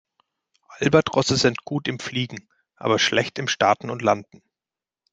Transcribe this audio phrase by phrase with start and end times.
[0.79, 4.41] Albatrosse sind gut im Fliegen, aber schlecht im Starten und Landen.